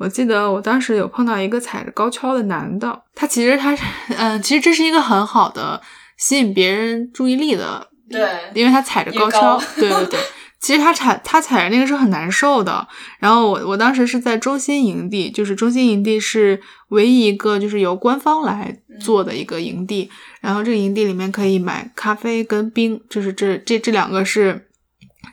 [0.00, 3.84] 我记得我当时有碰到一个踩着高跷的男的，他其实他是，
[4.16, 5.80] 嗯，其实这是一个很好的
[6.16, 10.18] 吸引别人注意力的，对，因为他踩着高跷，对对对。
[10.58, 12.86] 其实他踩他踩着那个是很难受的。
[13.18, 20.10] 然后我我当时是在中心营地，就是中心营地是唯一一个就是由官方来做的一个营地。
[20.42, 24.68] 然后这个营地里面可以买咖啡跟冰，就是这这这两个是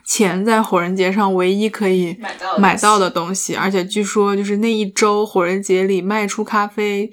[0.04, 2.16] 钱在火人节上唯一可以
[2.58, 3.54] 买到的东西。
[3.54, 7.10] 而且据说就是那一周火人节里卖出咖啡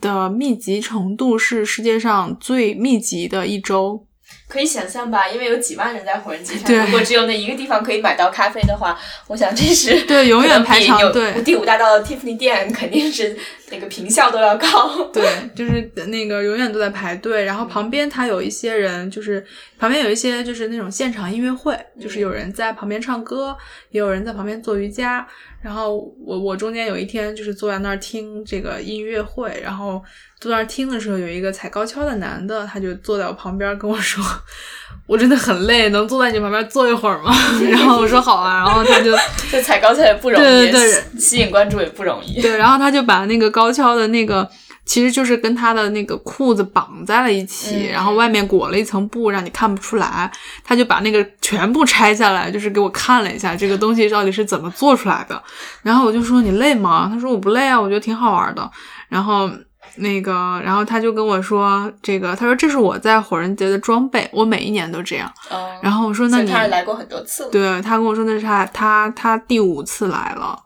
[0.00, 4.06] 的密集程度是世界上最密集的一周。
[4.54, 8.96] 可以想象吧，因为有几万人在火人节上， 如果只有那一个地方可以买到咖啡的话，
[9.26, 11.42] 我想这是 对永远排长队。
[11.42, 13.36] 第五大道的 Tiffany 店肯定是
[13.72, 15.04] 那个坪效都要高。
[15.12, 15.24] 对，
[15.56, 19.44] 就是那个永远都在排队，然后旁边他有一些人，就是
[19.76, 23.56] 旁边有一些就是那种现场音乐会，就是有人在旁边唱歌，
[23.90, 25.26] 也有人在旁边做瑜伽。
[25.60, 30.02] 然后我我中间有一天就是坐在那儿听这个音乐会，然后
[30.38, 34.22] 坐在那儿听的时候，有一个踩高跷的男的，他就坐在我旁边跟我说
[35.06, 37.34] ：“我真的很累，能坐在你旁边坐一会儿吗？”
[37.70, 39.16] 然后我说：“好啊。”然后他就
[39.50, 42.40] 就踩高跷也不容易，对对对，吸引关注也不容易。
[42.40, 44.48] 对，然后他就把那个高跷的那个。
[44.86, 50.30] 其实就是跟他的那个裤子绑在了一起，然后外面裹了一层布，让你看不出来。
[50.62, 55.42] 他就把那个全部拆下来，就是给我看了一下这个东西到底是怎么做出来的。
[55.82, 57.08] 然后我就说你累吗？
[57.10, 58.70] 他说我不累啊，我觉得挺好玩的。
[59.08, 59.50] 然后
[59.96, 60.32] 那个，
[60.64, 65.32] 然后他就跟我说这个，他说这是我在火人节的装备，我每一年都这样。
[65.80, 67.48] 然后我说那你他来过很多次。
[67.50, 70.60] 对他跟我说那是他他他第五次来了。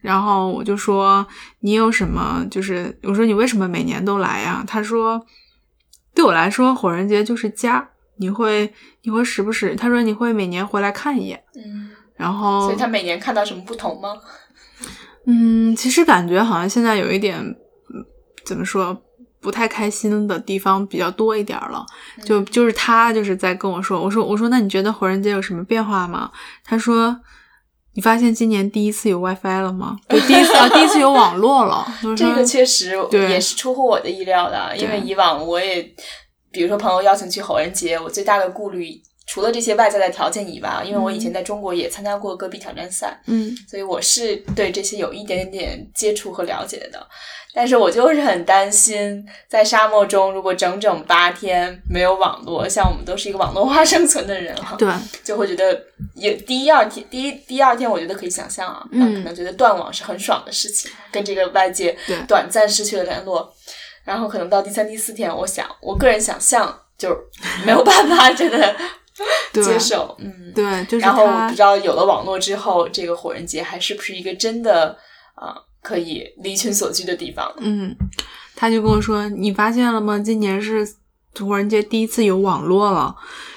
[0.00, 1.26] 然后我就说
[1.60, 2.46] 你有什么？
[2.50, 4.64] 就是我说你为什么每年都来呀？
[4.66, 5.20] 他说
[6.14, 9.74] 对我来说火人节就是家，你会你会时不时？
[9.74, 11.42] 他说你会每年回来看一眼。
[11.56, 14.14] 嗯，然后所以他每年看到什么不同吗？
[15.26, 17.56] 嗯，其实感觉好像现在有一点
[18.48, 18.96] 怎么说
[19.40, 21.84] 不太开心的地方比较多一点了。
[22.24, 26.30] 就就是他就是在跟我说，我说我说那你觉得火人节有什么变化吗？
[26.64, 27.20] 他说。
[27.94, 29.96] 你发现今年第一次有 WiFi 了吗？
[30.06, 31.84] 对，第一次啊，第一次有网络了。
[32.16, 35.82] 这个确实也是出乎我的意料的，因为以往我也，
[36.52, 38.92] 比如说朋友邀请去火人节，我最大的顾虑
[39.28, 47.06] 除了这些外在的条件以外，因为我以前在中国也参加过戈壁挑战赛，嗯，所以我是对这些有一点点接触和了解的。
[47.54, 54.88] 但是我就是很担心，在沙漠中如果整整八天没有网络，像我们都是一个网络化生存的人哈，对，
[55.24, 55.78] 就会觉得
[56.14, 59.14] 也第一二天，第一第二天我觉得可以想象啊，嗯。
[59.14, 61.96] 可能觉得断网是很爽的事情，跟这个外界
[62.28, 63.52] 短暂失去了联络，
[64.04, 67.16] 然后可能到第三第四天，我想我个人想象就是
[67.64, 68.76] 没有办法真的
[69.52, 74.96] 接受，嗯，对，就是然后不知道有了网络之后，这个火人节还是不是一个真的
[75.34, 75.56] 啊？
[75.80, 77.50] 可以离群索居的地方。
[77.58, 77.94] 嗯，
[78.54, 80.18] 他就跟我说：“你发现了吗？
[80.18, 80.86] 今年是
[81.38, 83.14] 火人节第一次有网络了。”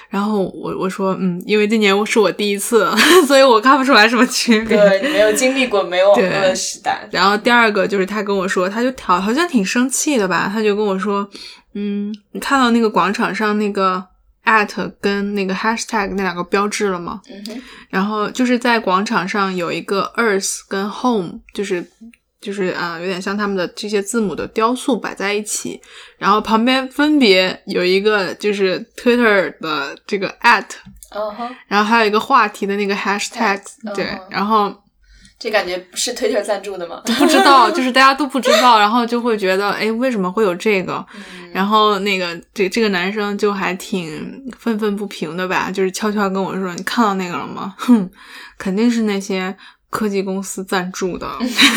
[0.07, 2.89] 然后我我说：“嗯，因为今年是我第一次，
[3.27, 4.77] 所以我看不出来什么区别。
[4.77, 7.07] 对，你没有经历过没有网络的时代。
[7.11, 10.49] 然后第二个就是他跟我说，他就好好像挺生气的吧？
[10.53, 11.27] 他就跟我说
[11.73, 14.05] ：“嗯，你看到那个广场上那个。”
[14.45, 17.21] At 跟那个 hashtag 那两个标志了吗？
[17.29, 21.85] 嗯然后就是在广场上有一个 earth 跟 home，就是
[22.39, 25.81] 就是啊，有点像他们的这些字母的雕塑摆在一起，
[26.17, 30.65] 然后旁边分别有一个就是 Twitter 的这个 at，
[31.67, 33.61] 然后还有一个话题的那个 hashtag，
[33.95, 34.75] 对，然后。
[35.41, 37.01] 这感觉是 Twitter 赞助的吗？
[37.17, 41.03] 不知道，就是大家都不知道， 然后就会觉得，哎，为什么会有这个？
[41.51, 48.07] 然后那个这这个男生就还挺愤愤不平的吧，就是悄悄跟我说：“你看到那个了吗？”哼，
[48.59, 49.57] 肯定是那些。
[49.91, 51.27] 科技公司赞助的，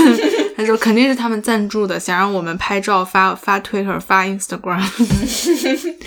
[0.57, 4.81] 他说肯定是他们赞助的，想让我们拍照发发 Twitter 发 Instagram。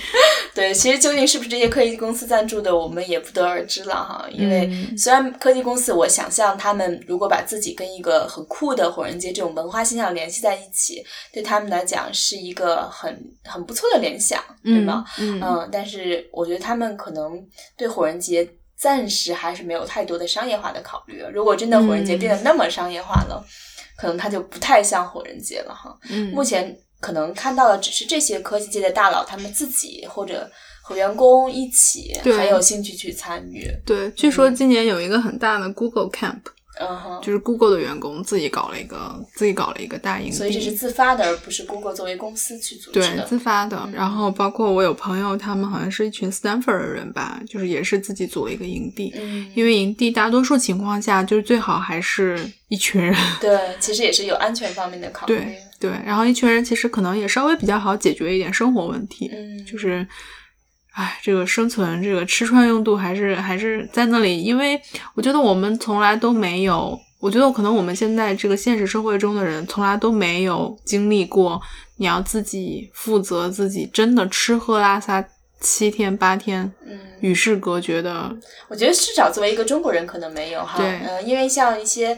[0.58, 4.26] 对，其实究竟是不是这些科技公司赞助的，我们也不得而知了哈。
[4.32, 15.06] 因为虽然科技公司，我想象他们如果把自己跟一个很酷的火人节这种文化现象联系在一起，对他们来讲是一个很很不错的联想，对吗？
[15.20, 17.40] 嗯，但是我觉得他们可能
[17.78, 18.50] 对火人节。
[18.80, 21.20] 暂时还是没有太多的商业化的考虑。
[21.34, 23.44] 如果真的火人节变得那么商业化了，
[23.98, 25.98] 可能它就不太像火人节了哈。
[26.32, 30.50] 目前可能看到的只是这些科技界的大佬他们自己或者
[30.82, 33.70] 和员工一起很有兴趣去参与。
[33.86, 36.40] 对，据说今年有一个很大的 Google Camp。
[36.80, 43.26] 嗯哼，就是 Google 的员工自己搞了一个自己搞了一个大营地，所以这是自发的，而不是 Google 作为公司去组织对的。
[43.26, 43.90] 自发的。
[43.92, 49.12] 然后包括我有朋友，他们好像是一群 Stanford 的人吧，就是也是自己组了一个营地。
[49.16, 55.36] 嗯，因为营地大多数情况下，就是最好还是一群人，对，其实也是有安全方面的考虑。
[55.36, 60.08] 对对，然后一群人其实可能也稍微比较好解决一点生活问题，嗯，就是，
[60.94, 64.82] 哎，这个生存，这个吃穿用度还是还是在那里，因为
[65.14, 71.62] 我觉得我们从来都没有，我觉得可能我们现在这个现实社会中的人从来都没有经历过，
[71.98, 75.24] 你要自己负责自己真的吃喝拉撒
[75.62, 78.36] 七天八天嗯，与世隔绝的，
[78.68, 82.18] 我觉得至少作为一个中国人可能没有哈，对呃，因为像一些。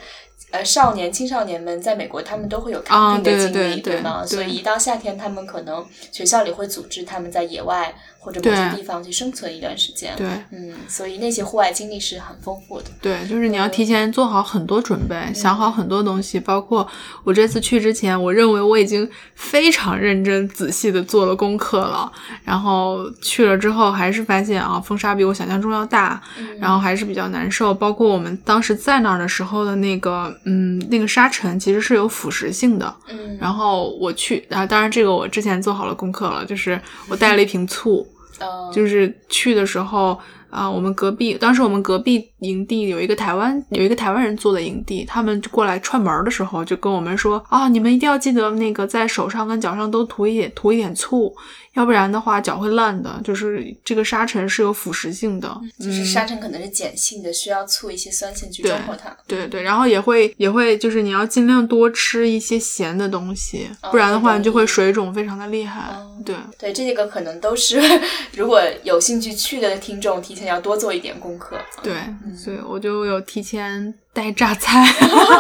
[0.51, 4.21] 呃，少年、青少年们在美国，他们都会有啊 camping 的经对历，对对吗？
[4.21, 10.13] 对所以一到夏天，他们可能学校里会组织他们在野外或者某些地方去生存一段时间。
[10.17, 12.85] 对嗯，所以那些户外经历是很丰富的。
[12.99, 16.87] 对，就是你要提前做好很多准备，想好很多东西，包括
[17.23, 22.11] 我这次去之前，我认为我已经非常认真仔细的做了功课了，
[22.43, 26.21] 然后去了之后还是发现啊，风沙比我想象中要大，
[26.59, 27.71] 然后还是比较难受。
[27.71, 32.95] 包括我们当时在那儿的时候的那个，嗯，那个沙尘其实是有腐蚀性的。
[33.09, 38.07] 嗯，然后我去，啊，当然这个我之前做好了功课了，就是 我带了一瓶醋，
[38.39, 40.19] 嗯，就是去的时候
[40.49, 51.35] 啊、我们隔壁当时我们隔壁营地有一个台湾有一个台湾人做的营地，他们就过来串门儿的时候就跟我们说啊，你们一定要记得那个在手上跟脚上都涂一点涂一点醋，
[51.73, 55.49] 要不然的话脚会烂的，就是这个沙尘是有腐蚀性的，
[55.79, 59.15] 就是嗯沙尘可能是碱性的，需要醋一些酸性去中和它。
[59.27, 65.81] 对对，然后也会也会就是你要尽量多吃一些咸的东西，不然的话你就会水肿非常的厉害。
[65.91, 67.79] 哦对对，这个可能都是
[68.35, 71.57] 如果有兴趣去的听众，提前要多做一点功课。
[71.81, 71.93] 对，
[72.35, 74.85] 所以我就有提前带榨菜。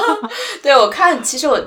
[0.63, 1.61] 对，我看，其实我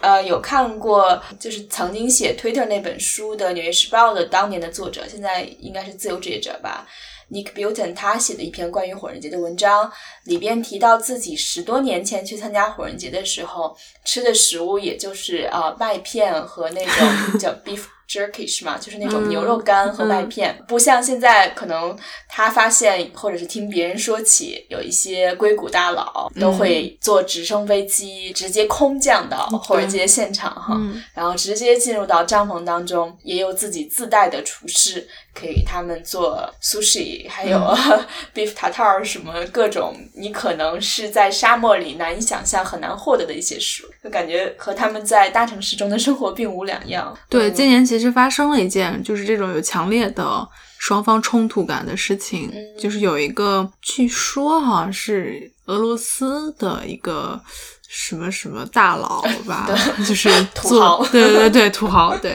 [0.00, 6.86] 呃有看过，就是曾经写 Twitter 那本书的《纽约时报》的当年的作者，现在应该是自由职业者吧。
[7.30, 9.90] Nick Bilton 他写的一篇关于火人节的文章，
[10.24, 13.74] 里边提到自己十多年前去参加火人节的时候，
[14.04, 17.84] 吃的食物也就是呃麦片和那种 叫 beef
[18.14, 18.78] jerky 是吗？
[18.80, 21.96] 就是那种牛肉干和麦片，不像现在可能
[22.28, 31.02] 他发现或者是听别人说起，有一些硅谷大佬都会坐直升飞机直接空降到火人节现场哈，嗯。
[31.14, 37.58] 然后直接进入到帐篷当中，也有自己自带的厨师可以给他们做 sushi，还有
[38.34, 47.16] beef tartar 什么各种你可能是在沙漠里难以想象、很难获得的一些食物，就感觉和他们在大城市中的生活并无两样。
[47.28, 50.48] 对，嗯今年其实发生了一件就是这种有强烈的
[50.78, 57.40] 双方冲突感的事情，嗯就是有一个据说好像是俄罗斯的一个
[57.88, 59.68] 什么什么大佬吧，
[60.06, 62.34] 就是土豪对对对对土豪对。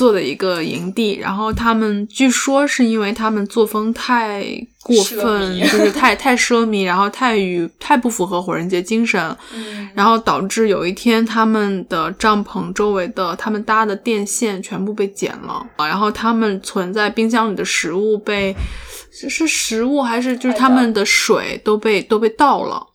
[0.00, 4.42] 做的一个营地，然后他们据说是因为他们作风太
[4.82, 18.56] 过分，就是太太奢靡，然后太与太不符合火人节精神，嗯然后导致有一天他们的帐篷周围的他们搭的电线全部被剪了，然后他们存在冰箱里的食物被
[19.12, 22.76] 是是食物还是就是他们的水都被都被倒了。
[22.76, 22.86] 嗯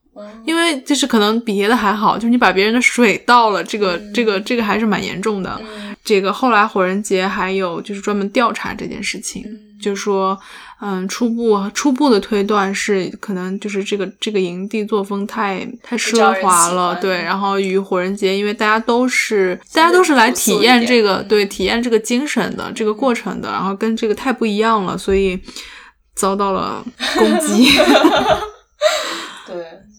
[0.46, 5.62] 因为就是可能别的还好，就是你把别人的水倒了，这个、这个这个还是蛮严重的。
[5.62, 10.40] 嗯这个后来火人节还有就是专门调查这件事情，嗯就说，
[10.80, 17.22] 嗯，初步初步的推断是可能就是这个这个营地作风太太奢华了，对。
[17.22, 25.40] 然后与火人节，因为大家都是大家都是来体验这个嗯对体验这个精神的这个过程的，然后跟这个太不一样了，所以
[26.16, 26.84] 遭到了
[27.18, 27.70] 攻击。
[29.46, 29.56] 对，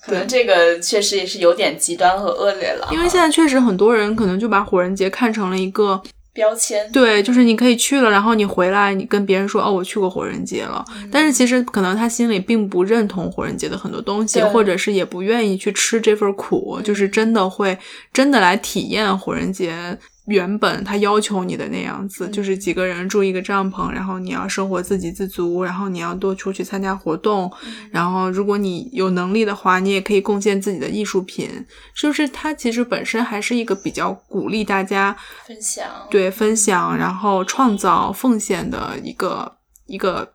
[0.07, 6.01] 可能这个确实也是有点极端和恶劣了，因为现在确实很多人可能就把火人节看成了一个
[6.33, 10.85] 标签对，就是你可以去了，然后你回来，你跟别人说哦，我去过火人节了。
[10.95, 17.77] 嗯但是其实可能他心里并不认同火人节的很多东西，或者是也不愿意去吃这份苦，就是真的会
[18.13, 19.99] 真的来体验火人节。
[20.27, 27.51] 原本他要求你的那样子，就是几个人住一个帐篷，然后你要生活自给自足，然后你要多出去参加活动，
[27.91, 31.49] 然后如果你有能力的话，你也可以贡献自己的艺术品。
[31.95, 35.17] 就是他其实本身还是一个比较鼓励大家
[35.47, 39.57] 分享，对分享，然后创造奉献的一个
[39.87, 40.29] 一个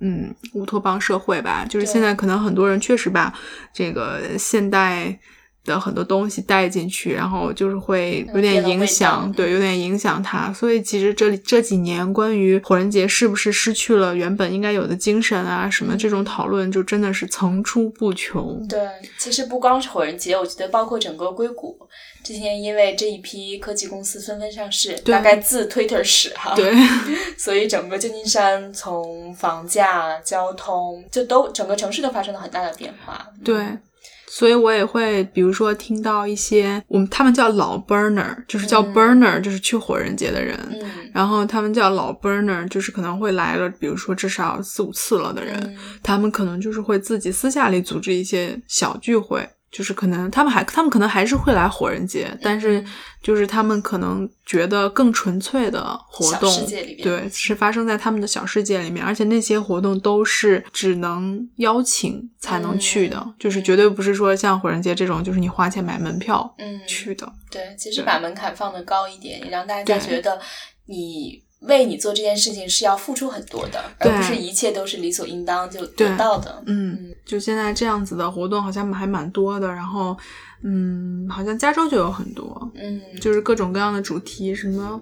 [0.00, 1.66] 嗯乌托邦社会吧。
[1.68, 3.32] 就是现在可能很多人确实把
[3.74, 5.18] 这个现代
[5.64, 10.52] 的很多东西带进去，然后就是会有点影响，对，有点影响它。
[10.52, 18.66] 所以其实这里这几年关于火人节是不是失去了原本应该有的精神啊什么这种讨论，就真的是层出不穷。
[18.68, 18.80] 对，
[19.18, 21.78] 其实不光是火人节，我觉得包括整个硅谷，
[22.24, 26.74] 之前因为这一批科技公司纷纷上市，大概自 Twitter 始哈，对，
[27.38, 33.24] 所以整个旧金山从房价、交通就都整个城市都发生了很大的变化。
[33.44, 33.64] 对。
[34.34, 40.58] 所以我也会，比如说听到一些我们他们叫老 burner，就是叫 burner，就是去火人节的人，
[41.12, 49.46] 然后他们叫老 burner，就是可能会来了，比如说至少四五次了的人，他们可能就是会自己私下里组织一些小聚会。
[49.72, 52.84] 就是可能他们还他们可能还是会来火人节，但是
[53.22, 56.66] 就是他们可能觉得更纯粹的活动，
[57.02, 66.54] 对，是发生在他们的小世界里面，而且那些活动都是只能邀请才能去的，就是绝对不是说像火人节这种，就是你花钱买门票
[66.86, 67.32] 去的。
[67.50, 70.38] 对，其实把门槛放的高一点，也让大家觉得
[70.86, 71.42] 你。
[71.62, 76.62] 为你做这件事情是要付出很多的，而不是一切都是理所应当就得到的。
[76.66, 80.16] 嗯，就现在这样子的活动好像还蛮多的，然后，
[80.64, 85.00] 嗯，好像加州就有很多，嗯，就是各种各样的主题，什么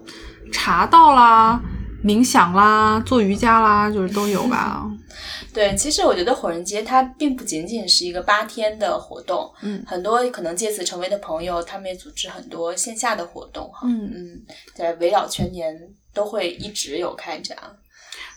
[0.51, 1.59] 茶道啦、
[2.03, 4.85] 冥想啦、做瑜伽啦，就是都有吧。
[5.53, 14.11] 对，其实我觉得火人节它并不仅仅是一个八天的活动，嗯，很多可能借此成为的朋友，他们也组织很多线下的活动，哈，嗯。
[14.13, 14.41] 嗯，
[14.75, 15.75] 在围绕全年。
[16.13, 17.57] 都会一直有开展，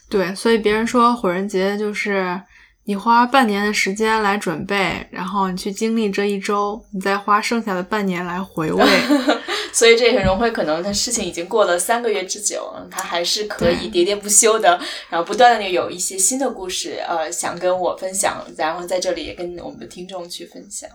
[0.08, 2.40] 对，所以别人说火人节就是
[2.84, 8.84] 你花半年的时间来准备，然后你去经历这一周，你再花剩下的半年来回味。
[9.72, 20.88] 所以这也很融会可能他事情已经过了三个月之久，他还是可以喋喋不休的，然后不断的有一些新的故事，呃，想跟我分享，然后在这里也跟我们的听众去分享。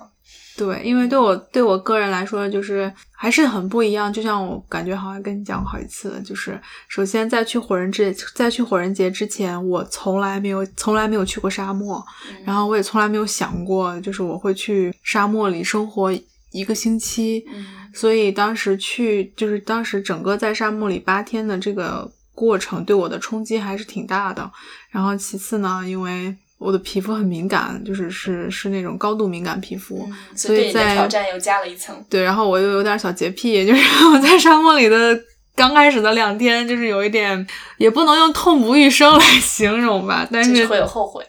[0.60, 4.12] 对，因为对我对我个人来说，就是还是很不一样。
[4.12, 12.06] 就像我感觉好像跟你讲过好几次，就是首先在去火人节，在去火人节之前，我从来没有从来没有去过沙漠，
[12.44, 16.12] 然后我也从来没有想过，就是我会去沙漠里生活
[16.52, 17.46] 一个星期。
[17.94, 24.52] 所以当时去，就是当时整个在沙漠里八天的这个过程，对我的冲击还是挺大的。
[24.90, 31.96] 然后其次呢，因为我的皮肤很敏感，就是是是那种高度敏感皮肤，所以在挑战又加了一层。
[32.10, 33.82] 对，然后我又有点小洁癖，就是
[34.14, 35.18] 我在沙漠里的
[35.56, 37.48] 刚开始的两天，就是有一点，
[37.78, 41.26] 也不能用痛不欲生来形容吧，但是会有后悔。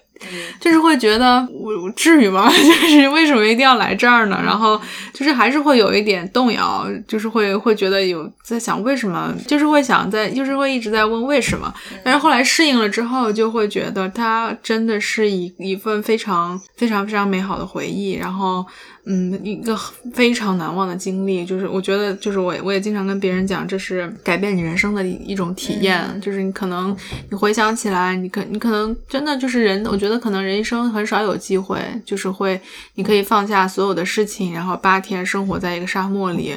[0.60, 2.50] 就是会觉得我至于吗？
[2.52, 4.40] 就是为什么一定要来这儿呢？
[4.44, 4.80] 然后
[5.12, 11.72] 就是还是会有一点动摇，就是会会觉得有在想为什么，就是会想在，就是会一直在问为什么。
[12.04, 18.12] 但是后来适应了之后，就会觉得它真的是一一份非常非常非常美好的回忆。
[18.12, 18.64] 然后。
[19.12, 19.76] 嗯，一个
[20.14, 26.00] 非常难忘的经历，就是我觉得，就是我我也经常跟别人讲，这是改变你人生的一一种体验。
[26.20, 26.96] 就是你可能
[27.28, 32.60] 你回想起来，你可你可能真的就是人，我觉得可能人一生很少有机会，就是会
[32.94, 36.54] 你可以放下所有的事情，然后八天生活在一个沙漠里，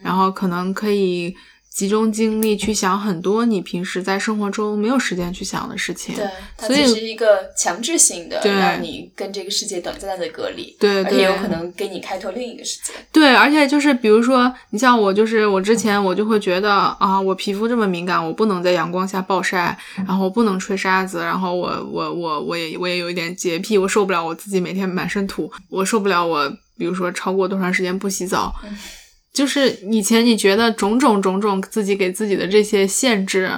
[0.00, 1.34] 然后可能可以。
[1.78, 12.92] 集中精力去想很多你平时在生活中没有时间去想的事情，对，所以是一个强制性的让你跟这个世界短暂的隔离，对，而且有可能给你开拓另一个世界。
[13.12, 28.52] 对，而且就是比如说，你像我，就是我之前我就会觉得啊，我皮肤这么敏感，我不能在阳光下暴晒，然后不能吹沙子，然后我我我我也我也有一点洁癖，我受不了我自己每天满身土，我受不了我比如说超过多长时间不洗澡。
[29.32, 33.50] 就是以前你觉得种种种种自己给自己的这些限制，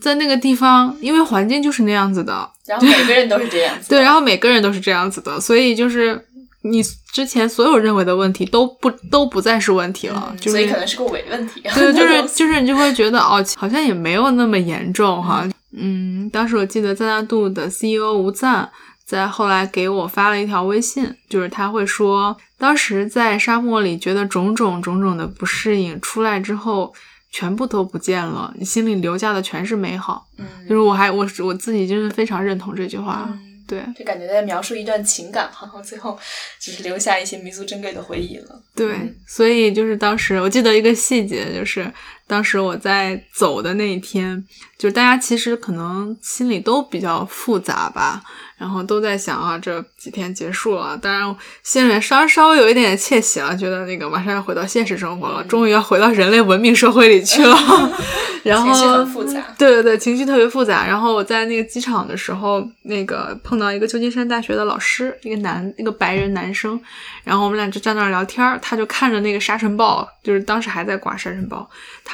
[0.00, 6.24] 在那个地方，因为环境就是那样子的，然后每个人都是这样子，对，然后每个人都是这样子的，所以就是
[6.62, 6.82] 你
[7.12, 15.46] 之前所有认为的问题都不都不再是问题了，就所以可能是个伪问题，对， 就是就是你就会觉得哦，好像也没有那么严重哈，
[15.76, 18.70] 嗯，当时我记得赞大度的 CEO 吴赞。
[19.08, 26.92] 在后来给我发了一条微信，就是他会说，当时在沙漠里觉得种种种种的不适应，出来之后
[27.30, 30.26] 全部都不见了，你心里留下的全是美好。
[30.36, 33.26] 嗯，就是我还我我自己就是非常认同这句话。
[33.66, 36.18] 对，就感觉在描述一段情感，然后最后
[36.58, 38.62] 只是留下一些弥足珍贵的回忆了。
[38.74, 41.90] 对，所以就是当时我记得一个细节，就是
[42.28, 44.44] 当时我在走的那一天，
[44.78, 48.22] 就是大家其实可能心里都比较复杂吧，
[48.56, 57.56] 然后都在想啊，这几天结束了，当然心里面稍稍微有一点窃喜了，觉得那个马上要回到现实生活了，终于要回到人类文明社会里去了。
[58.44, 60.86] 然后情绪很复杂，对对对，情绪特别复杂。
[60.86, 66.80] 然后我在那个机场的时候，那个碰到一个旧金山大学的老师，一个男，一个白人男生，
[67.24, 71.68] 然后我们俩就站那儿聊天儿，他就看着那个沙尘暴，就是当时还在刮沙尘暴，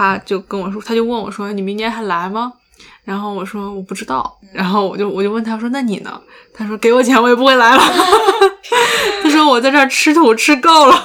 [0.04, 2.52] 他就跟我说，他就问我说：“你明年还来吗？”
[3.04, 6.20] 然后我说：“我不知道。”然后我就我就问他说：“那你呢？”
[6.52, 7.82] 他说：“给我钱，我也不会来了。
[9.22, 11.04] ”他说：“我在这儿吃土吃够了。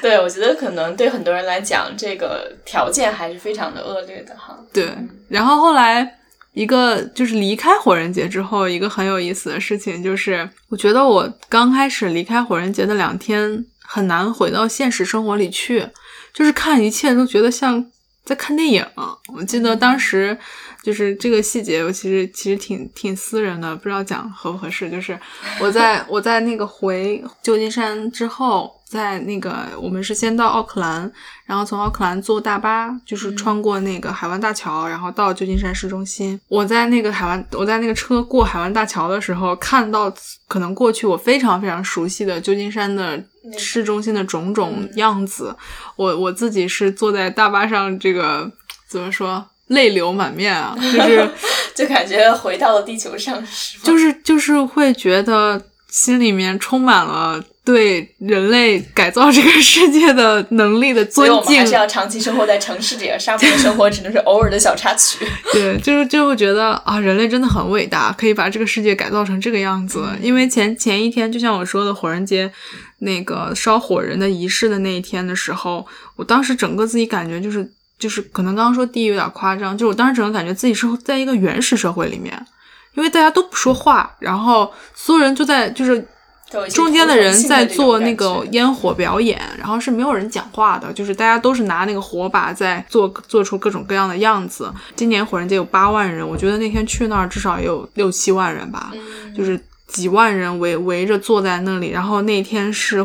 [0.00, 4.56] 对，我觉得可能对很多人来讲，这个条件还是非常的恶劣的哈。
[4.72, 4.88] 对，
[5.28, 6.18] 然后后来
[6.52, 15.88] 一个就是离开火人节之后，一个很有意思的事情就是，我觉得我刚开始离开火人节的两天很难回到现实生活里去，
[16.36, 17.82] 就是看一切都觉得像
[18.22, 18.84] 在看电影。
[19.34, 20.36] 我记得当时
[20.82, 24.90] 就是这个细节，我其实其实挺挺私人的，不知道讲合不合适。
[24.90, 25.18] 就是
[25.58, 28.70] 我在 我在那个回旧金山之后。
[28.88, 31.10] 在那个，我们是先到奥克兰，
[31.44, 36.40] 然后从奥克兰坐大巴，就是穿过那个海湾大桥，然后到旧金山市中心。
[36.46, 40.14] 我在那个海湾，我在那个车过海湾大桥的时候，看到
[40.46, 43.20] 可能过去我非常非常熟悉的旧金山的
[43.56, 45.54] 市中心的种种样子。
[45.96, 48.50] 我我自己是坐在大巴上，这个
[48.88, 51.28] 怎么说，泪流满面啊，就是
[51.74, 57.44] 就感觉回到了地球上，是就是就是会觉得心里面充满了。
[57.66, 65.26] 对人类改造这个世界的能力的尊敬，所以我们还是要长期生活在城市里，沙漠的生活只能是偶尔的小插曲。
[65.52, 70.06] 对，就是就会觉得啊，人类真的很伟大，可以把这个世界改造成这个样子。
[70.22, 72.48] 因为前前一天，就像我说的，火人节
[72.98, 75.86] 那个烧火人的仪式的那一天的时候，
[76.16, 82.46] 我当时整个自己感觉就是就是可能刚刚说地狱有点夸张，就我当时整个感觉自己是在一个原始社会里面，
[82.94, 86.06] 因为大家都不说话，然后所有人就在就是。
[86.72, 94.72] 中间的人在做那个烟火表演，然后是没有人讲话的，就是大家都是拿那个火把在做，做出各种各样的样子。
[94.94, 98.92] 今年火人节有八万人，我觉得那天去那儿至少也有六七万人吧，
[99.36, 101.90] 就是几万人围围着坐在那里。
[101.90, 103.04] 然后那天是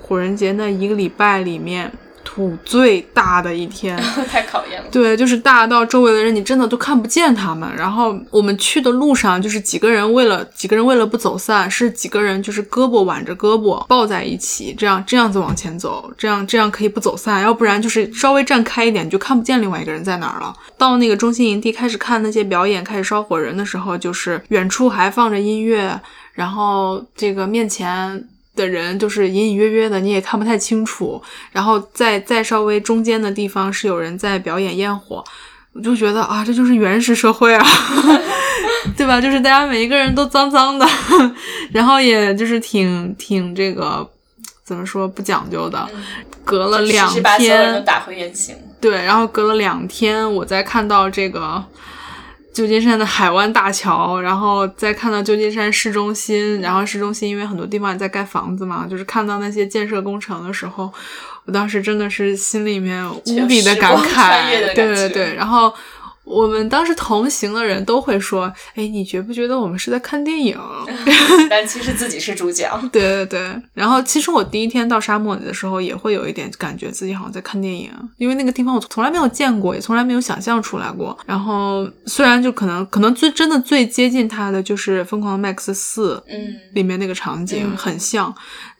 [0.00, 1.92] 火人节那一个礼拜里面。
[2.24, 4.88] 土最大的一天， 太考验了。
[4.92, 7.68] 对，就是大到周围的人你真的都看不见他们。
[7.76, 17.42] 然后我们去的路上，就是几个人为了几个人为了不走散，是几个人就是胳膊挽着胳膊抱在一起，这样这样子往前走，这样这样可以不走散。
[17.42, 20.54] 要不然就是稍微站开一点，你就看不见另外一个人在哪儿了。
[20.78, 26.00] 到那个中心营地开始看那些表演，开始烧火人的时候，就是远处还放着音乐，
[26.32, 28.28] 然后这个面前。
[28.54, 31.18] 的人就是隐隐约约的，你也看不太清楚。
[31.52, 35.24] 然后在在稍微中间的地方是有人在表演焰火，
[35.72, 37.66] 我就觉得啊，这就是原始社会啊，
[38.94, 39.18] 对吧？
[39.18, 40.86] 就是大家每一个人都脏脏的，
[41.72, 44.06] 然后也就是挺挺这个
[44.62, 45.88] 怎么说不讲究的。
[46.44, 48.54] 隔了两天，打回原形。
[48.78, 51.64] 对，然后隔了两天，我再看到这个。
[52.52, 60.92] 旧金山的海湾大桥，然后再看到旧金山市中心，然后市中心因为很多地方也在盖房子嘛，就是看到那些建设工程的时候，
[61.46, 65.72] 我当时真的是心里面无比的感慨，对对对，然后。
[66.24, 70.56] 我们当时同行的人都会说：“哎，你觉不觉得我们是在看电影？”
[71.50, 72.70] 但其实自己是主角。
[72.92, 73.62] 对对对。
[73.74, 81.16] 然后，其实我第一天到沙漠里的时候，也会有一点感觉自己好像在看电影，因为那个地方我从来没有见过，也从来没有想象出来过。
[81.26, 88.32] 然后，虽然就可能可能最真的最接近它的就是《疯狂 Max 四》嗯里面那个场景很像。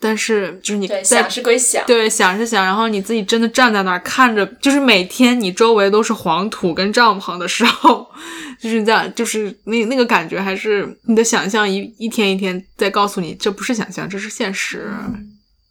[0.03, 8.05] 但是就是你想是归想，对想是想，然后你自己真的站在那儿看着，就是每天你周围都是黄土跟帐篷的时候，
[8.61, 14.91] 就是在，就是那那个感觉，还是你的想象一一天一天在告诉你，这不是想象，这是现实。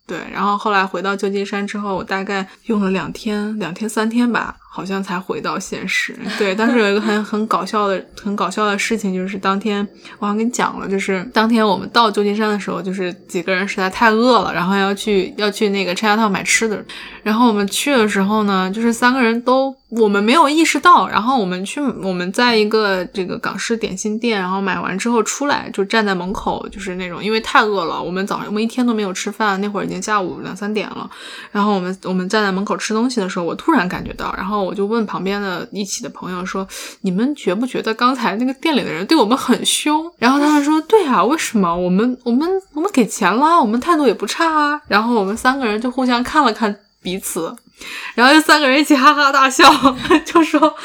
[0.07, 4.55] 对，然后后来回到旧金山之后，我大概用了两天，两天三天吧。
[4.73, 6.17] 好像才回到现实。
[6.39, 9.85] 对，当时有一个很很搞笑的、很搞笑的事情，就是当天
[10.17, 16.81] 我好像跟你讲了，就是当天我们到旧金山的时候，就是几个人实在太饿了，然后要去要去那个 Chinatown 买吃的。
[17.21, 21.05] 然后我们去的时候呢，就是三个人都我们没有意识到。
[21.09, 31.09] 然后我们去我们在一个这个港式点心店，然后买完之后出来，就站在门口，就是那种因为太饿了，我们早上我们一天都没有吃饭，那会儿已经下午两三点了。
[31.51, 34.60] 然后我们我们站在门口吃东西的时候，我突然感觉到，然后。
[34.63, 36.67] 我就问旁边的一起的朋友说
[37.01, 41.75] ：“你们觉不觉得刚才那个店里的人对我们很凶？”然后他们说：“对啊，为什么？
[41.75, 47.55] 我们我们我们给钱了，我们态度也不差啊。”然后我们三个人就互相看了看彼此，
[48.15, 49.65] 然后就三个人一起哈哈大笑，
[50.25, 50.75] 就说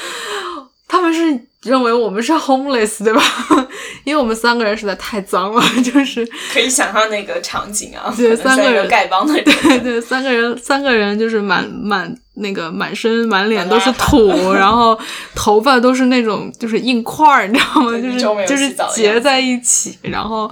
[0.89, 3.23] 他们是认为我们是 homeless 对吧？
[4.05, 14.99] 因为我们三个人实在太脏了， 就是可以想象那个场景啊，对，三个人丐帮的人，对对，三个人三个人就是满满那个满身满脸都是土， 然后
[15.35, 17.93] 头发都是那种就是硬块儿，你知道吗？
[17.99, 20.51] 就是就是结在一起，然后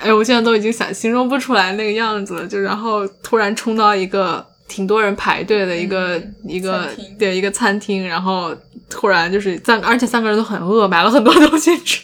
[0.00, 4.44] 哎，我现在都已经想形容不出来那个样子了，就然后突然冲到一个。
[4.72, 8.56] 挺多人排队的一个一个对一个餐厅，然后
[8.88, 12.02] 突然就是三，而且三个人都很饿，买了很多东西吃。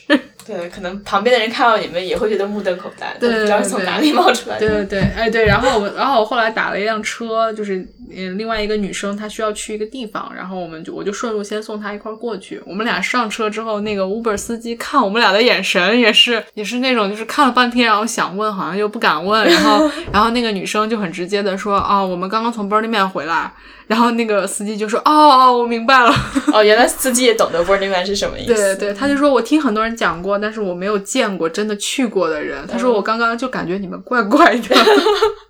[0.48, 4.66] 对，可能旁边的人看到你们也会觉得目瞪口呆，不知道是从哪里冒出来的。
[4.66, 12.60] 对对对，哎对，然后我们，然后我后来打了一辆车，就是嗯，另外一个女生她需要去一个地方，然后我们就我就顺路先送她一块过去。
[12.64, 23.52] 我们俩上车之后，那个 Uber 司机看我们俩的眼神也是也是那种就是看了半天，然后想问好像又不敢问，然后 然后那个女生就很直接的说啊，我们刚刚从 Burning Man 回来。
[23.88, 26.14] 然后那个司机就说：“哦哦，我明白了。
[26.52, 28.52] 哦，原来司机也懂得 Burning Man 是什么意思。
[28.52, 32.66] 对对，他就说我听很多人讲过，但是我没有见过真的去过的人。
[32.66, 34.76] 他说我刚刚就感觉你们怪怪的。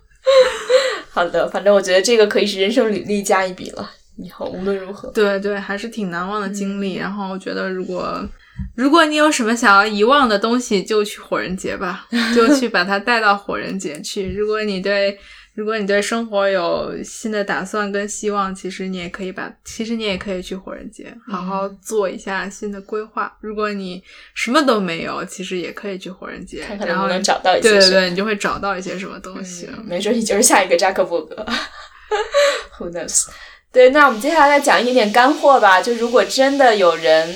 [1.11, 3.89] 好的，反正我觉得这个可以是人生履历加一笔了。
[4.17, 6.95] 以后无论如何，对对，还是挺难忘的经历。
[6.95, 8.21] 然后我觉得，如果
[8.75, 14.33] 如果你有什么想要遗忘的东西，就去火人节吧，就去把它带到火人节去。
[14.33, 15.17] 如果你对。
[15.59, 23.37] 如果你对生活有新的打算跟希望，其实你也可以把，其实你也可以去火人节好好做一下新的规划。
[23.41, 24.01] 如果你
[24.33, 29.67] 什么都没有，其实也可以去火人节，然后能找到一些，对对对，你就会找到一些什么东西。
[29.83, 31.45] 没准你就是下一个扎克伯格。
[32.79, 33.25] Who knows？
[33.73, 35.81] 对，那我们接下来再讲一点点干货吧。
[35.81, 37.35] 就如果真的有人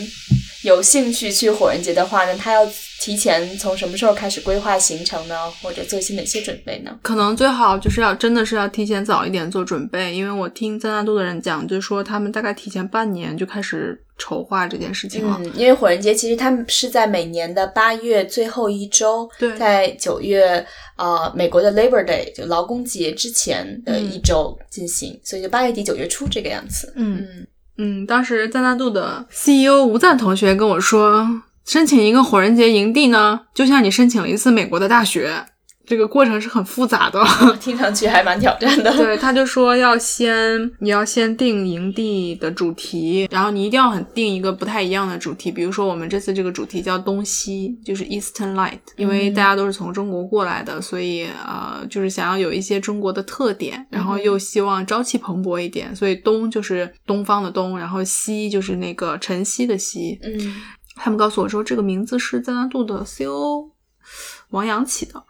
[0.63, 2.65] 有兴趣去火人节的话呢，他要。
[3.03, 5.35] 提前从什么时候开始规划行程呢？
[5.61, 6.99] 或者做一些哪些准备呢？
[7.01, 15.37] 可能最好就是要真的是要提前早一点做准备，因为我听赞纳度的人讲，就是说他们大概提前半年就开始筹划这件事情了。
[15.41, 26.93] 嗯，因为火人节其实他们是在每年的八月最后一周，在九月呃美国的 Labor Day 就劳工节之前的一周进行，所以就八月底九月初这个样子。
[26.95, 27.45] 嗯
[27.77, 31.27] 嗯，当时赞纳度的 CEO 吴赞同学跟我说。
[31.65, 35.45] 申请一个火人节营地呢，就像你申请了一次美国的大学，
[35.85, 37.21] 这个过程是很复杂的，
[37.59, 38.91] 听上去还蛮挑战的。
[38.95, 60.55] 对，他就说要先，你要先定营地的主题，然后你一定要很定一个不太一样的主题，比如说我们这次这个主题叫东西，就是 Eastern Light，因为大家都是从中国过来的，所以呃，就是想要有一些中国的特点，然后又希望朝气蓬勃一点，所以东就是东方的东，然后西就是那个晨曦的曦，嗯。
[60.95, 63.69] 他们告诉我说，这个名字是赞纳度的 CEO
[64.49, 65.23] 王阳起的，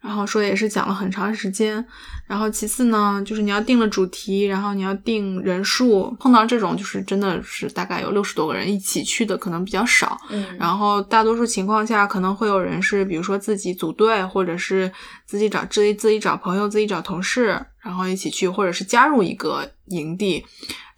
[0.00, 1.84] 然后说也是讲了很长时间。
[2.26, 6.16] 然后其次呢，就是你要定了主题，然后你要定人数。
[6.20, 10.16] 碰到这种就是真的是大概有六十多个人一起去的，可能比较少。
[10.30, 14.90] 嗯，然后大多数情况下可能会有人是，比如说自己组队，或者是
[15.26, 20.44] 自己找自己自己找朋友，自己找同事，然后一起去，或者是加入一个营地。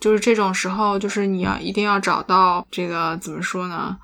[0.00, 3.96] 就是这种时候，就是你要一定要找到这个怎么说呢？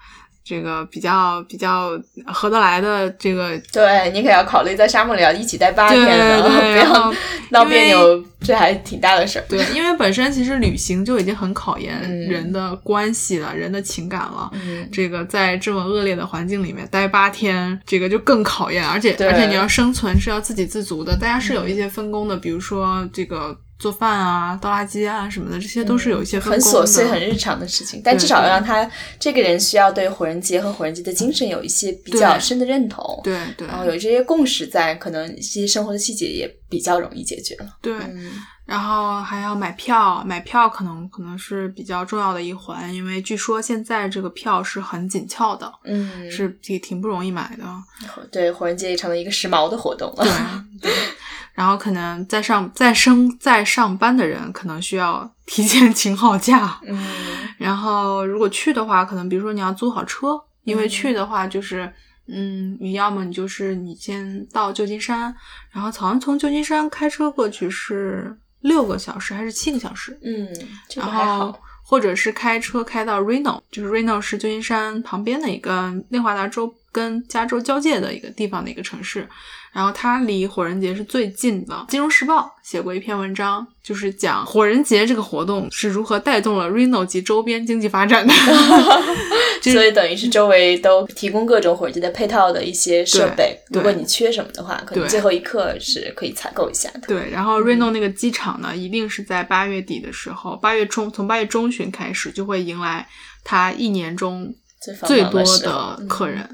[0.45, 1.91] 这个比较比较
[2.25, 7.15] 合得来的这个，对你可要考虑在沙漠里要一起待八天的，不要
[7.51, 9.45] 闹别扭，这还挺大的事儿。
[9.47, 14.49] 对，因为本身其实旅行就已经很考验人的关系了，人的情感了。
[14.55, 23.55] 嗯，这个在这么恶劣的环境里面待八天，这个就更考验，而且而且你要生存是要自给自足的，大家是有一些分工的，比如说这个。
[23.79, 37.77] 做饭啊，倒垃圾啊什么的，这些都是有一些很琐碎、很日常的事情，但至少要让他这个人需要对火人节和火人节的精神有一些比较深的认同，对对，然后有这些共识在，可能一些生活的细节也比较容易解决了。
[37.81, 37.95] 对，
[38.67, 47.65] 然后还要买票，买票可能可能是比较重要的一环，因为据说现在这个票是很紧俏的，嗯，是挺挺不容易买的。
[48.33, 50.65] 对，火人节也成了一个时髦的活动了。
[50.83, 50.93] 对。
[51.59, 56.97] 然后可能在上在生在上班的人可能需要提前 请好假，嗯，
[57.59, 61.93] 然后如果去的话，可能比如说你要租好车，因为去的话就是，
[62.29, 65.35] 嗯，你要么你就是你先到旧金山，
[65.73, 70.49] 然后好像从旧金山开车过去是六个小时还是七个小时，嗯，
[70.95, 76.73] 然后或者是开车开到 Reno，就是 Reno 是旧金山旁边的一个内华达州。
[76.99, 79.29] 跟加州交界的一个地方的一个城市。
[79.71, 81.87] 然后它离火人节是最近的。
[81.89, 88.33] 金融时报写过一篇文章，就是讲火人节这个活动是如何带动了 Reno 及周边经济发展的。
[89.63, 93.57] 所以等于是周围都提供各种火人节的配套的一些设备。
[93.71, 97.03] 如果你缺什么的话，可能最后一刻是可以采购一下的。
[97.07, 103.07] 对，然后 Reno 那个机场呢，一定是在八月底的时候，八月中从八月中旬开始就会迎来
[103.45, 104.53] 它一年中。
[105.07, 106.49] 最多的客人，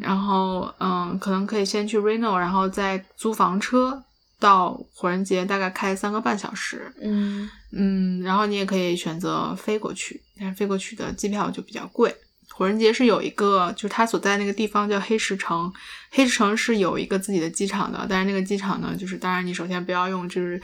[0.00, 4.02] 然后嗯，可能可以先去 Reno，然后再租房车
[4.38, 6.92] 到火人节，大概开三个半小时。
[7.02, 12.14] 嗯嗯，然后你也可以选择飞过去，但是飞过去的机票就比较贵。
[12.48, 15.70] 火人节是有一个，就是他所在那个地方叫黑石城，
[16.10, 20.58] 黑石城是有一个自己的机场的，但是那个机场呢，就是当然你首先不要用就是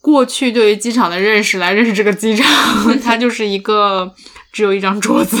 [0.00, 2.46] 过去对于机场的认识来认识这个机场，
[3.02, 4.14] 它就是一个
[4.52, 5.36] 只有一张桌子。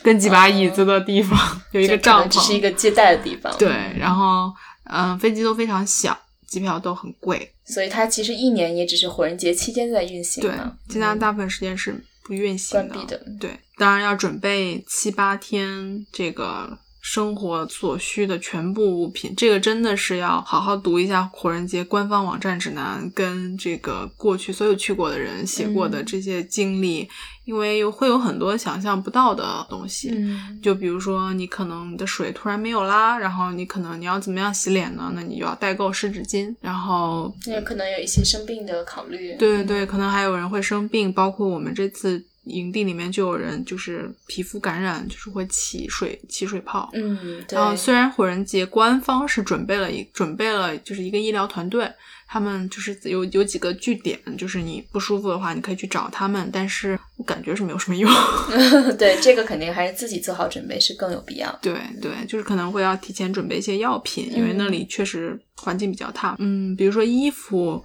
[0.04, 1.38] 跟几把椅子的地方
[1.72, 3.54] 有一个帐篷，只是一个接待的地方。
[3.58, 4.52] 对，然后
[4.84, 10.40] 嗯，飞机都非常小，机票都很贵，所以它其实一年也只是火人节期间在运行。
[10.42, 10.52] 对，
[10.88, 12.88] 其他大部分时间是不运行的。
[12.88, 13.22] 关闭的。
[13.40, 16.78] 对，当然要准备七八天这个。
[17.00, 27.08] 生活所需的全部物品，这个真的是要好好读一下火人节官方网站指南，跟这个过去所有去过的人写过的这些经历，
[27.44, 30.10] 因为有会有很多想象不到的东西。
[30.12, 35.10] 嗯，就比如说你可能的水突然没有啦，然后你可能你要怎么样洗脸呢？
[35.14, 39.34] 那你就要代购湿纸巾，然后也可能有一些生病的考虑。
[39.36, 42.26] 对对对，可能还有人会生病，包括我们这次。
[42.50, 46.90] 营地里面就有人就是皮肤感染，就是会起水起水泡。
[46.92, 51.90] 嗯，然后虽然火人节官方是准备了一准备了就是一个医疗团队，
[52.26, 58.10] 他们就是有有几个据点，就是你不舒服的话你可以去找他们，但是我感觉是没有什么用。
[58.98, 61.58] 对，这个肯定还是自己做好准备是更有必要。
[61.62, 66.36] 对对，就是可能会要提前准备一些药品，因为那里确实环境比较烫。
[66.38, 67.82] 嗯，比如说衣服，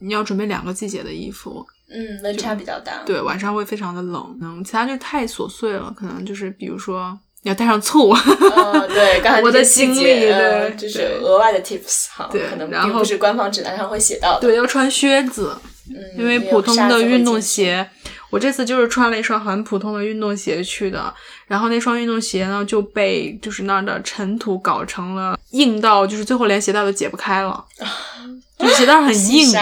[0.00, 1.66] 你要准备两个季节的衣服。
[1.94, 3.02] 嗯，温差比较大。
[3.06, 4.36] 对，晚上会非常的冷。
[4.42, 8.12] 嗯，其他就太琐碎了，可能就是比如说你要带上醋。
[8.88, 14.40] 对，刚才我的经历对就是额外的 tips 哈，对，可能并不是官方指南上会写到的。
[14.40, 15.56] 对，要穿靴子，
[15.88, 17.88] 嗯，因为普通的运动鞋，
[18.34, 21.14] 我这次就是穿了一双很普通的运动鞋去的，
[21.46, 27.64] 然后那双运动鞋呢就被就是那儿的尘土搞成了硬到，就是最后连鞋带都解不开了。
[28.58, 29.52] 就鞋带很硬，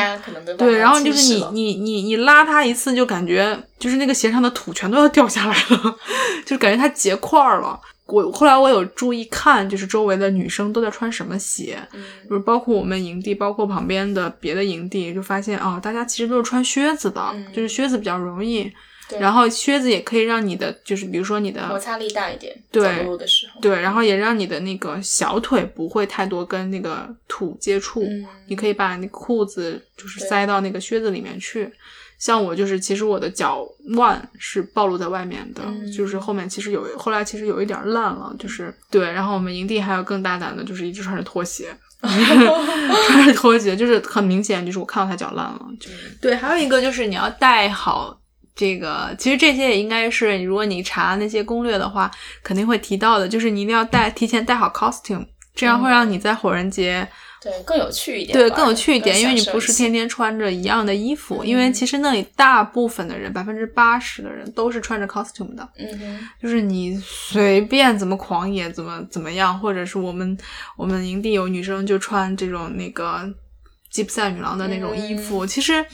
[0.57, 5.97] 对，然后就是你你你你拉它一次，就感觉就是那个鞋上的土全都要掉下来了，
[6.47, 7.79] 就感觉它结块了。
[8.13, 11.79] 我后来我有注意看，就是周围的女生都在穿什么鞋，
[12.29, 18.71] 就是包括我们营地，包括旁边的别的营地，就发现啊，大家其实都是穿靴子的，就是靴子比较容易。
[19.19, 28.03] 然后靴子也可以让你的，就是比如说你的摩擦力大一点，对，走路的时候，对，然后也让你的那个小腿不会太多跟那个土接触，
[28.47, 31.71] 你可以把那裤子就是塞到那个靴子里面去。
[32.23, 39.11] 像我就是，其实我的脚腕是暴露在外面的，就是后面其实有，后来其实有一点烂了，就是对。
[39.11, 45.61] 然后我们营地还有更大胆的，就是一直穿着拖鞋， 穿着拖鞋，就是很明显，就是我看到他脚烂了。
[45.81, 48.17] 就对，还有一个就是你要带好。
[48.55, 52.09] 这个其实这些也应该是，如果你查那些攻略的话，
[52.45, 53.27] 肯定会提到的。
[53.27, 57.09] 就是你一定要带，提前带好 costume，这样会让你在火人节
[57.43, 58.39] 对更有趣一点。
[58.39, 61.45] 对，更有趣一点，因为你不是天天穿着一样的衣服。
[61.45, 65.69] 因为其实那里大部分的人，百分之八十的人都是穿着 costume 的。
[66.41, 70.39] 就是你随便怎么狂野，怎么怎么样，或者是我们
[70.77, 73.29] 我们营地有女生就穿这种那个
[73.91, 75.85] 吉普赛女郎的那种衣服，其实。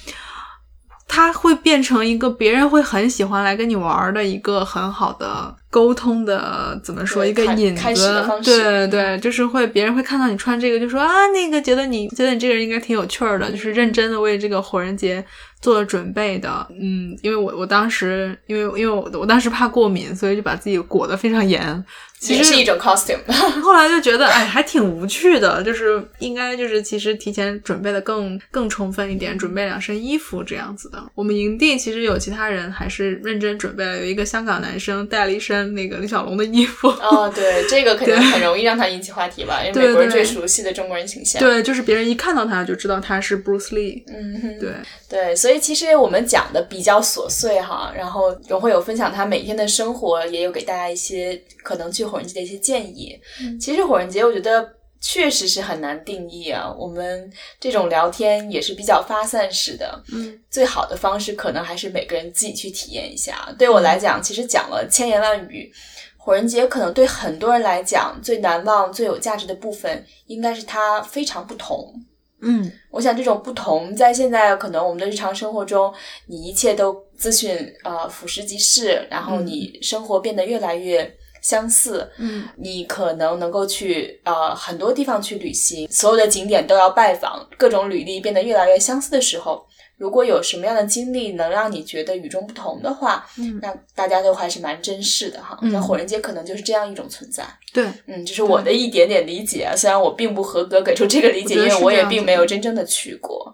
[1.10, 8.24] 它会变成一个别人会很喜欢来跟你玩的一个很好的沟通的，怎么说一个引子？
[8.42, 15.24] 对对对，就是会别人会看到你穿这个，就说啊，那个觉得你觉得你这个人应该挺有趣儿的，就是认真的为这个火人节
[15.60, 16.66] 做了准备的。
[16.70, 21.84] 嗯，因为我我当时因为因为我我当时怕过敏，所以就把自己裹得非常严。
[22.20, 23.20] 其实是一种 costume，
[23.62, 31.00] 后来就觉得哎，还挺无趣的，就是应该就是其实提前准备的更更充分一点，准备两身衣服这样子的。
[31.14, 36.88] 我们营地其实有其他人还是认真准备了，有一个香港男生带了一身那个李小龙的衣服。
[36.88, 41.40] 哦，对，这个肯定很容易让他引起话题吧，因为美国人最熟悉的中国人形象。
[41.40, 44.02] 对，就是别人一看到他就知道他是 Bruce Lee。
[44.08, 44.70] 嗯，对
[45.08, 53.18] 对，所以其实我们讲的比较琐碎哈，然后荣会有分享他每天的生活，也有给大家一些可能去火人节的一些建议。
[53.60, 54.68] 其实火人节，我觉得
[55.00, 56.74] 确实是很难定义啊。
[56.78, 63.54] 我们这种聊天也是比较发散式的，嗯，最好的方式可能还是每个人自己去体验一下。
[63.58, 65.72] 对我来讲，其实讲了千言万语。
[66.16, 71.94] 火人节可能对很多人来讲最难忘、最有价值的部分，应该是它非常不同。
[72.42, 75.92] 嗯，我想这种不同，在现在可能我们的日常生活中，
[76.26, 82.10] 你一切都资讯呃俯拾即是，然后你生活变得越来越相似。
[82.18, 89.66] 嗯，你可能能够去呃很多地方去旅行，所有的景点都要拜访，各种履历变得越来越相似的时候。
[89.96, 95.58] 如果有什么样的经历能让你觉得与众不同的话，嗯那大家都还是蛮珍视的哈。
[95.60, 97.44] 嗯那火人节可能就是这样一种存在。
[97.72, 103.52] 对，嗯，这是我的一点点理解啊，虽然我并不合格给出这个理解，因为我也并没有真正的去过。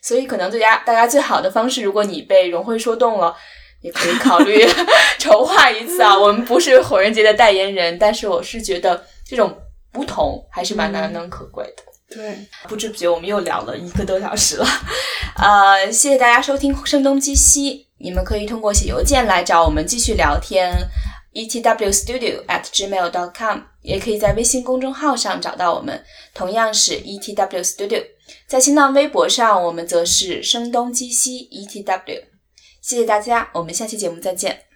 [0.00, 3.34] 所以可能对大家大家最好的方式，如果你被融会说动了。
[3.80, 4.64] 也可以考虑
[5.18, 6.18] 筹划一次啊！
[6.18, 9.56] 我们不是火人节的代言人，但是我是觉得这种
[9.92, 11.82] 不同还是蛮难能可贵的。
[12.14, 12.36] 对，
[12.68, 14.66] 不知不觉我们又聊了一个多小时了，
[15.40, 20.74] 呃，谢谢大家收听《声东击西》，你们可以通过写邮件来找我们继续聊天
[21.32, 26.02] ，etwstudio at gmail dot com，也可以在微信公众号上找到我们，
[26.34, 28.04] 同样是 etw studio，
[28.48, 32.24] 在新浪微博上我们则是声东击西 etw，
[32.90, 34.69] 谢谢大家，我们下期节目再见。